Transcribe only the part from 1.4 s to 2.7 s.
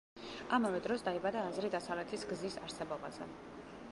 აზრი დასავლეთის გზის